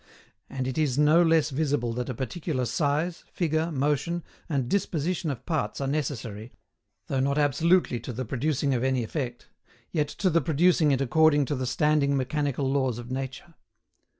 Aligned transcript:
And 0.49 0.67
it 0.67 0.79
is 0.79 0.97
no 0.97 1.21
less 1.21 1.51
visible 1.51 1.93
that 1.93 2.09
a 2.09 2.15
particular 2.15 2.65
size, 2.65 3.23
figure, 3.31 3.71
motion, 3.71 4.23
and 4.49 4.67
disposition 4.67 5.29
of 5.29 5.45
parts 5.45 5.79
are 5.79 5.85
necessary, 5.87 6.51
though 7.05 7.19
not 7.19 7.37
absolutely 7.37 7.99
to 7.99 8.11
the 8.11 8.25
producing 8.25 8.73
any 8.73 9.03
effect, 9.03 9.49
yet 9.91 10.07
to 10.07 10.31
the 10.31 10.41
producing 10.41 10.91
it 10.91 11.01
according 11.01 11.45
to 11.45 11.55
the 11.55 11.67
standing 11.67 12.17
mechanical 12.17 12.67
laws 12.67 12.97
of 12.97 13.11
nature. 13.11 13.53